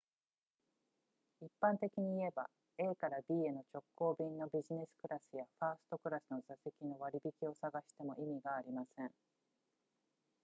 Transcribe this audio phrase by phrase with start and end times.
[1.41, 9.11] 一般的に言えば a から b への直行便のビジネスクラスやファーストクラスの座席の割引を探しても意味がありません